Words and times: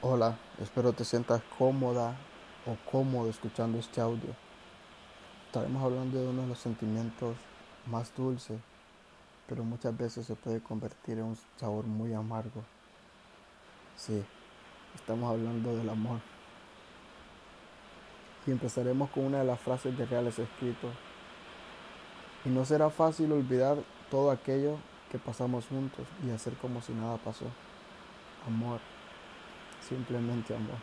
Hola, 0.00 0.38
espero 0.62 0.92
te 0.92 1.04
sientas 1.04 1.42
cómoda 1.58 2.14
o 2.66 2.76
cómodo 2.88 3.28
escuchando 3.28 3.78
este 3.78 4.00
audio. 4.00 4.32
Estaremos 5.46 5.82
hablando 5.82 6.20
de 6.20 6.28
uno 6.28 6.42
de 6.42 6.46
los 6.46 6.60
sentimientos 6.60 7.34
más 7.84 8.14
dulces, 8.14 8.60
pero 9.48 9.64
muchas 9.64 9.98
veces 9.98 10.24
se 10.24 10.36
puede 10.36 10.60
convertir 10.60 11.18
en 11.18 11.24
un 11.24 11.38
sabor 11.56 11.84
muy 11.84 12.14
amargo. 12.14 12.62
Sí, 13.96 14.22
estamos 14.94 15.32
hablando 15.32 15.76
del 15.76 15.88
amor. 15.88 16.20
Y 18.46 18.52
empezaremos 18.52 19.10
con 19.10 19.24
una 19.24 19.38
de 19.38 19.46
las 19.46 19.58
frases 19.58 19.98
de 19.98 20.06
Reales 20.06 20.38
Escritos. 20.38 20.94
Y 22.44 22.50
no 22.50 22.64
será 22.64 22.88
fácil 22.88 23.32
olvidar 23.32 23.78
todo 24.12 24.30
aquello 24.30 24.76
que 25.10 25.18
pasamos 25.18 25.66
juntos 25.66 26.06
y 26.24 26.30
hacer 26.30 26.54
como 26.58 26.82
si 26.82 26.92
nada 26.92 27.16
pasó. 27.16 27.46
Amor 28.46 28.78
simplemente 29.88 30.54
amor. 30.54 30.76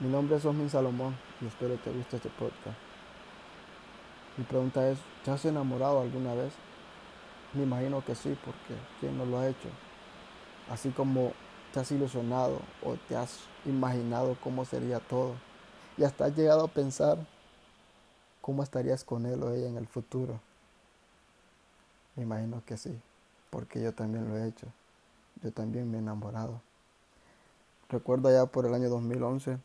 Mi 0.00 0.08
nombre 0.08 0.36
es 0.36 0.44
Osmin 0.44 0.68
Salomón 0.68 1.16
y 1.40 1.46
espero 1.46 1.74
te 1.76 1.90
guste 1.90 2.16
este 2.16 2.28
podcast. 2.28 2.76
Mi 4.36 4.44
pregunta 4.44 4.86
es, 4.90 4.98
¿te 5.24 5.30
has 5.30 5.44
enamorado 5.46 6.02
alguna 6.02 6.34
vez? 6.34 6.52
Me 7.54 7.62
imagino 7.62 8.04
que 8.04 8.14
sí, 8.14 8.36
porque 8.44 8.74
¿quién 9.00 9.16
no 9.16 9.24
lo 9.24 9.38
ha 9.38 9.48
hecho? 9.48 9.68
Así 10.70 10.90
como 10.90 11.32
te 11.72 11.80
has 11.80 11.90
ilusionado 11.90 12.60
o 12.84 12.96
te 13.08 13.16
has 13.16 13.40
imaginado 13.64 14.36
cómo 14.42 14.66
sería 14.66 15.00
todo. 15.00 15.34
Y 15.96 16.04
hasta 16.04 16.26
has 16.26 16.36
llegado 16.36 16.64
a 16.64 16.68
pensar 16.68 17.16
cómo 18.42 18.62
estarías 18.62 19.04
con 19.04 19.24
él 19.24 19.42
o 19.42 19.52
ella 19.52 19.68
en 19.68 19.78
el 19.78 19.86
futuro. 19.86 20.38
Me 22.14 22.24
imagino 22.24 22.62
que 22.66 22.76
sí, 22.76 22.98
porque 23.48 23.80
yo 23.82 23.92
también 23.92 24.28
lo 24.28 24.36
he 24.36 24.48
hecho. 24.48 24.66
Yo 25.42 25.50
también 25.50 25.90
me 25.90 25.96
he 25.96 26.00
enamorado. 26.00 26.60
Recuerdo 27.96 28.30
ya 28.30 28.44
por 28.44 28.66
el 28.66 28.74
año 28.74 28.90
2011, 28.90 29.56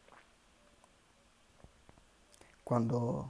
cuando 2.63 3.27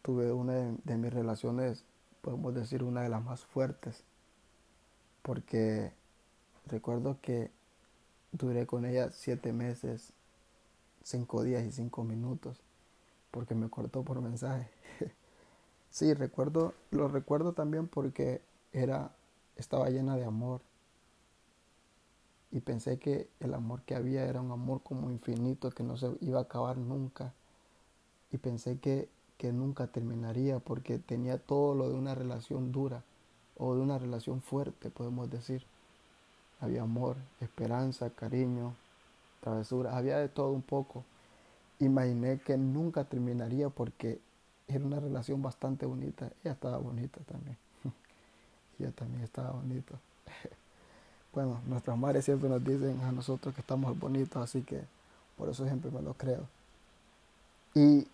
tuve 0.00 0.30
una 0.30 0.52
de, 0.84 0.96
mis 0.96 1.12
relaciones, 1.12 1.82
podemos 2.20 2.54
decir 2.54 2.84
una 2.84 3.02
de 3.02 3.08
las 3.08 3.20
más 3.20 3.44
fuertes, 3.44 4.04
porque 5.22 5.92
recuerdo 6.68 7.18
que 7.20 7.50
duré 8.30 8.64
con 8.64 8.84
ella 8.84 9.10
siete 9.10 9.52
meses, 9.52 10.12
cinco 11.02 11.42
días 11.42 11.64
y 11.64 11.72
cinco 11.72 12.04
minutos, 12.04 12.60
porque 13.32 13.56
me 13.56 13.68
cortó 13.68 14.04
por 14.04 14.20
mensaje. 14.20 14.70
sí, 15.90 16.14
recuerdo, 16.14 16.74
lo 16.92 17.08
recuerdo 17.08 17.54
también 17.54 17.88
porque 17.88 18.40
era, 18.72 19.16
estaba 19.56 19.90
llena 19.90 20.14
de 20.14 20.24
amor 20.24 20.60
y 22.54 22.60
pensé 22.60 23.00
que 23.00 23.28
el 23.40 23.52
amor 23.52 23.82
que 23.82 23.96
había 23.96 24.26
era 24.26 24.40
un 24.40 24.52
amor 24.52 24.80
como 24.84 25.10
infinito 25.10 25.72
que 25.72 25.82
no 25.82 25.96
se 25.96 26.16
iba 26.20 26.38
a 26.38 26.42
acabar 26.42 26.78
nunca. 26.78 27.32
Y 28.30 28.38
pensé 28.38 28.78
que, 28.78 29.08
que 29.38 29.52
nunca 29.52 29.88
terminaría 29.88 30.60
porque 30.60 31.00
tenía 31.00 31.36
todo 31.36 31.74
lo 31.74 31.88
de 31.88 31.96
una 31.96 32.14
relación 32.14 32.70
dura 32.70 33.02
o 33.58 33.74
de 33.74 33.80
una 33.80 33.98
relación 33.98 34.40
fuerte 34.40 34.88
podemos 34.90 35.28
decir. 35.32 35.66
Había 36.60 36.82
amor 36.82 37.16
esperanza 37.40 38.08
cariño 38.10 38.76
travesura 39.40 39.96
había 39.96 40.18
de 40.18 40.28
todo 40.28 40.52
un 40.52 40.62
poco. 40.62 41.04
Imaginé 41.80 42.38
que 42.38 42.56
nunca 42.56 43.02
terminaría 43.02 43.68
porque 43.68 44.20
era 44.68 44.84
una 44.84 45.00
relación 45.00 45.42
bastante 45.42 45.86
bonita. 45.86 46.30
Ella 46.44 46.52
estaba 46.52 46.78
bonita 46.78 47.18
también. 47.24 47.58
Ella 48.78 48.92
también 48.92 49.24
estaba 49.24 49.50
bonita 49.50 49.98
bueno, 51.34 51.60
nuestras 51.66 51.98
madres 51.98 52.24
siempre 52.24 52.48
nos 52.48 52.64
dicen 52.64 53.00
a 53.02 53.10
nosotros 53.10 53.54
que 53.54 53.60
estamos 53.60 53.98
bonitos, 53.98 54.42
así 54.42 54.62
que 54.62 54.80
por 55.36 55.48
eso 55.48 55.64
siempre 55.64 55.90
me 55.90 56.00
lo 56.00 56.14
creo. 56.14 56.46
Y 57.74 58.06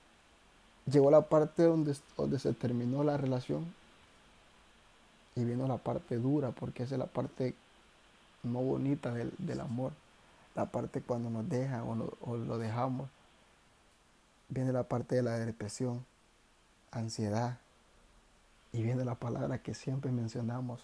llegó 0.91 1.11
la 1.11 1.21
parte 1.23 1.65
donde, 1.65 1.95
donde 2.17 2.39
se 2.39 2.55
terminó 2.55 3.05
la 3.05 3.19
relación 3.19 3.67
y 5.37 5.45
vino 5.45 5.69
la 5.69 5.77
parte 5.77 6.17
dura, 6.17 6.51
porque 6.51 6.85
esa 6.85 6.95
es 6.95 6.99
la 6.99 7.07
parte 7.07 7.55
no 8.43 8.61
bonita 8.61 9.13
del, 9.13 9.33
del 9.37 9.61
amor, 9.61 9.93
la 10.55 10.67
parte 10.67 11.03
cuando 11.03 11.29
nos 11.29 11.49
dejan 11.49 11.83
o, 11.83 12.11
o 12.23 12.37
lo 12.37 12.57
dejamos. 12.57 13.11
Viene 14.49 14.73
la 14.73 14.85
parte 14.85 15.17
de 15.17 15.23
la 15.23 15.39
depresión, 15.39 16.05
ansiedad, 16.91 17.59
y 18.73 18.83
viene 18.83 19.05
la 19.05 19.15
palabra 19.15 19.59
que 19.59 19.75
siempre 19.75 20.11
mencionamos, 20.11 20.81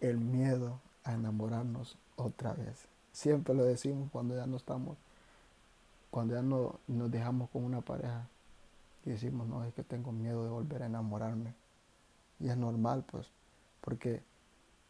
el 0.00 0.16
miedo 0.18 0.80
a 1.08 1.14
enamorarnos 1.14 1.96
otra 2.16 2.52
vez. 2.52 2.86
Siempre 3.12 3.54
lo 3.54 3.64
decimos 3.64 4.10
cuando 4.12 4.36
ya 4.36 4.46
no 4.46 4.58
estamos, 4.58 4.98
cuando 6.10 6.34
ya 6.34 6.42
no 6.42 6.78
nos 6.86 7.10
dejamos 7.10 7.48
con 7.48 7.64
una 7.64 7.80
pareja 7.80 8.28
y 9.06 9.10
decimos, 9.10 9.48
no, 9.48 9.64
es 9.64 9.72
que 9.72 9.82
tengo 9.82 10.12
miedo 10.12 10.44
de 10.44 10.50
volver 10.50 10.82
a 10.82 10.86
enamorarme. 10.86 11.54
Y 12.40 12.50
es 12.50 12.58
normal, 12.58 13.04
pues, 13.10 13.30
porque 13.80 14.22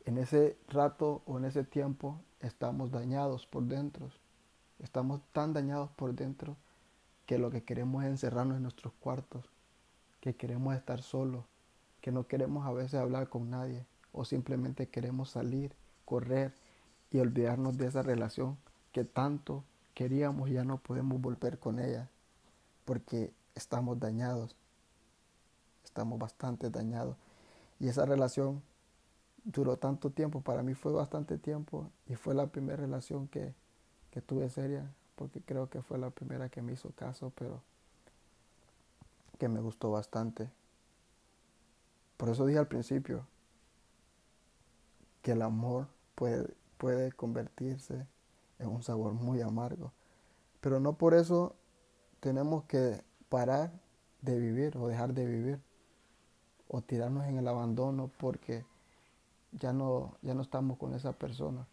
en 0.06 0.18
ese 0.18 0.58
rato 0.68 1.22
o 1.24 1.38
en 1.38 1.44
ese 1.44 1.62
tiempo 1.62 2.18
estamos 2.40 2.90
dañados 2.90 3.46
por 3.46 3.62
dentro. 3.62 4.10
Estamos 4.80 5.20
tan 5.32 5.52
dañados 5.52 5.88
por 5.90 6.14
dentro 6.14 6.56
que 7.26 7.38
lo 7.38 7.50
que 7.50 7.62
queremos 7.62 8.02
es 8.02 8.10
encerrarnos 8.10 8.56
en 8.56 8.64
nuestros 8.64 8.92
cuartos, 8.94 9.44
que 10.20 10.34
queremos 10.34 10.74
estar 10.74 11.00
solos, 11.00 11.44
que 12.00 12.10
no 12.10 12.26
queremos 12.26 12.66
a 12.66 12.72
veces 12.72 12.94
hablar 12.94 13.28
con 13.28 13.50
nadie 13.50 13.86
o 14.12 14.24
simplemente 14.24 14.88
queremos 14.88 15.30
salir 15.30 15.72
correr 16.08 16.54
y 17.10 17.18
olvidarnos 17.18 17.76
de 17.76 17.86
esa 17.86 18.00
relación 18.00 18.56
que 18.92 19.04
tanto 19.04 19.62
queríamos 19.92 20.48
y 20.48 20.54
ya 20.54 20.64
no 20.64 20.78
podemos 20.78 21.20
volver 21.20 21.58
con 21.58 21.78
ella 21.78 22.08
porque 22.86 23.30
estamos 23.54 24.00
dañados, 24.00 24.56
estamos 25.84 26.18
bastante 26.18 26.70
dañados. 26.70 27.14
Y 27.78 27.88
esa 27.88 28.06
relación 28.06 28.62
duró 29.44 29.76
tanto 29.76 30.08
tiempo, 30.08 30.40
para 30.40 30.62
mí 30.62 30.72
fue 30.72 30.92
bastante 30.92 31.36
tiempo 31.36 31.90
y 32.06 32.14
fue 32.14 32.34
la 32.34 32.46
primera 32.46 32.76
relación 32.76 33.28
que, 33.28 33.52
que 34.10 34.22
tuve 34.22 34.48
seria, 34.48 34.90
porque 35.14 35.42
creo 35.42 35.68
que 35.68 35.82
fue 35.82 35.98
la 35.98 36.08
primera 36.08 36.48
que 36.48 36.62
me 36.62 36.72
hizo 36.72 36.90
caso, 36.92 37.32
pero 37.34 37.60
que 39.38 39.48
me 39.48 39.60
gustó 39.60 39.90
bastante. 39.90 40.48
Por 42.16 42.30
eso 42.30 42.46
dije 42.46 42.58
al 42.58 42.66
principio 42.66 43.26
que 45.20 45.32
el 45.32 45.42
amor 45.42 45.97
puede, 46.18 46.52
puede 46.78 47.12
convertirse 47.12 48.04
en 48.58 48.66
un 48.66 48.82
sabor 48.82 49.12
muy 49.12 49.40
amargo. 49.40 49.92
Pero 50.60 50.80
no 50.80 50.94
por 50.94 51.14
eso 51.14 51.54
tenemos 52.18 52.64
que 52.64 53.00
parar 53.28 53.70
de 54.22 54.36
vivir 54.36 54.76
o 54.76 54.88
dejar 54.88 55.14
de 55.14 55.24
vivir 55.24 55.60
o 56.66 56.82
tirarnos 56.82 57.24
en 57.26 57.38
el 57.38 57.46
abandono 57.46 58.10
porque 58.18 58.64
ya 59.52 59.72
no, 59.72 60.16
ya 60.20 60.34
no 60.34 60.42
estamos 60.42 60.76
con 60.76 60.92
esa 60.94 61.12
persona. 61.12 61.68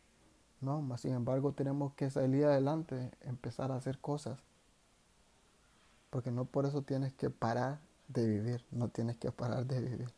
No, 0.61 0.79
más 0.81 1.01
sin 1.01 1.15
embargo 1.15 1.51
tenemos 1.53 1.93
que 1.93 2.11
salir 2.11 2.45
adelante, 2.45 3.11
empezar 3.21 3.71
a 3.71 3.77
hacer 3.77 3.97
cosas. 3.97 4.37
Porque 6.11 6.29
no 6.29 6.45
por 6.45 6.67
eso 6.67 6.83
tienes 6.83 7.13
que 7.13 7.31
parar 7.31 7.79
de 8.09 8.27
vivir, 8.27 8.63
no 8.69 8.89
tienes 8.89 9.17
que 9.17 9.31
parar 9.31 9.65
de 9.65 9.81
vivir. 9.81 10.13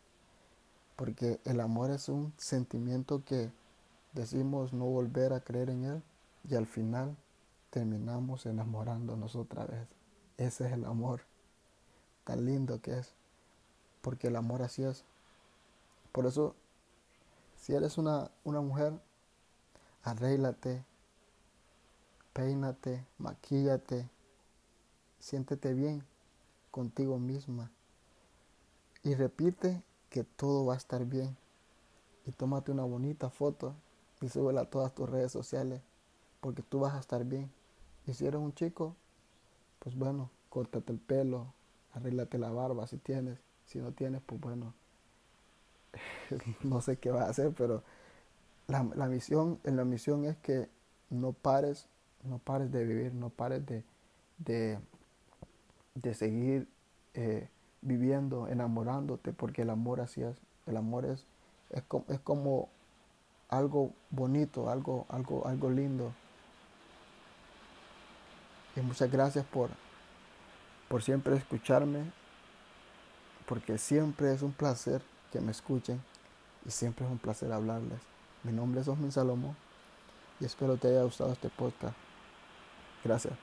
Porque 0.97 1.39
el 1.45 1.61
amor 1.61 1.91
es 1.91 2.09
un 2.09 2.33
sentimiento 2.37 3.23
que 3.23 3.51
decimos 4.13 4.73
no 4.73 4.85
volver 4.85 5.33
a 5.33 5.41
creer 5.41 5.69
en 5.69 5.85
Él 5.85 6.03
y 6.49 6.55
al 6.55 6.65
final 6.65 7.15
terminamos 7.69 8.45
enamorándonos 8.45 9.35
otra 9.35 9.65
vez. 9.65 9.87
Ese 10.37 10.67
es 10.67 10.73
el 10.73 10.85
amor 10.85 11.21
tan 12.23 12.45
lindo 12.45 12.81
que 12.81 12.97
es, 12.97 13.13
porque 14.01 14.27
el 14.27 14.35
amor 14.35 14.61
así 14.61 14.83
es. 14.83 15.03
Por 16.11 16.25
eso, 16.25 16.55
si 17.55 17.73
eres 17.73 17.97
una, 17.97 18.31
una 18.43 18.61
mujer, 18.61 18.93
arréglate, 20.03 20.83
peínate, 22.33 23.05
maquíllate, 23.17 24.09
siéntete 25.19 25.73
bien 25.73 26.03
contigo 26.71 27.17
misma 27.17 27.71
y 29.03 29.15
repite 29.15 29.81
que 30.09 30.23
todo 30.23 30.65
va 30.65 30.75
a 30.75 30.77
estar 30.77 31.05
bien 31.05 31.35
y 32.25 32.31
tómate 32.31 32.71
una 32.71 32.83
bonita 32.83 33.29
foto 33.29 33.73
y 34.21 34.29
súbela 34.29 34.61
a 34.61 34.65
todas 34.65 34.93
tus 34.93 35.09
redes 35.09 35.31
sociales 35.31 35.81
porque 36.41 36.61
tú 36.61 36.79
vas 36.79 36.93
a 36.93 36.99
estar 36.99 37.23
bien. 37.25 37.51
Y 38.05 38.13
si 38.13 38.25
eres 38.25 38.39
un 38.39 38.53
chico, 38.53 38.95
pues 39.79 39.95
bueno, 39.95 40.29
córtate 40.49 40.91
el 40.91 40.99
pelo, 40.99 41.53
arréglate 41.93 42.37
la 42.37 42.51
barba 42.51 42.87
si 42.87 42.97
tienes. 42.97 43.37
Si 43.65 43.79
no 43.79 43.91
tienes, 43.91 44.21
pues 44.25 44.39
bueno, 44.39 44.73
no 46.63 46.79
sé 46.81 46.97
qué 46.97 47.11
vas 47.11 47.25
a 47.25 47.29
hacer, 47.29 47.51
pero 47.51 47.83
la, 48.67 48.87
la, 48.95 49.07
misión, 49.07 49.59
la 49.63 49.83
misión 49.83 50.25
es 50.25 50.37
que 50.37 50.69
no 51.09 51.33
pares, 51.33 51.87
no 52.23 52.39
pares 52.39 52.71
de 52.71 52.85
vivir, 52.85 53.13
no 53.13 53.29
pares 53.29 53.65
de, 53.65 53.83
de, 54.37 54.79
de 55.95 56.13
seguir 56.13 56.67
eh, 57.13 57.49
viviendo, 57.81 58.47
enamorándote, 58.47 59.33
porque 59.33 59.63
el 59.63 59.69
amor 59.69 59.99
así 59.99 60.21
es. 60.23 60.37
El 60.65 60.77
amor 60.77 61.05
es, 61.05 61.25
es, 61.71 61.83
es 62.09 62.19
como 62.21 62.69
algo 63.49 63.93
bonito, 64.09 64.69
algo, 64.69 65.05
algo, 65.09 65.47
algo 65.47 65.69
lindo. 65.69 66.13
Y 68.75 68.81
muchas 68.81 69.11
gracias 69.11 69.45
por, 69.45 69.69
por 70.87 71.01
siempre 71.01 71.35
escucharme, 71.35 72.11
porque 73.47 73.77
siempre 73.77 74.33
es 74.33 74.41
un 74.41 74.51
placer 74.51 75.01
que 75.31 75.41
me 75.41 75.51
escuchen 75.51 76.01
y 76.65 76.71
siempre 76.71 77.05
es 77.05 77.11
un 77.11 77.17
placer 77.17 77.51
hablarles. 77.51 77.99
Mi 78.43 78.51
nombre 78.51 78.81
es 78.81 78.87
Osmin 78.87 79.11
Salomón 79.11 79.55
y 80.39 80.45
espero 80.45 80.77
te 80.77 80.89
haya 80.89 81.03
gustado 81.03 81.33
este 81.33 81.49
podcast. 81.49 81.95
Gracias. 83.03 83.33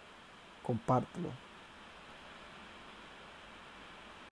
Compártelo. 0.63 1.44